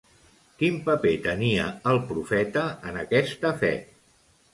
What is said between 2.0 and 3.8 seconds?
profeta en aquesta fe?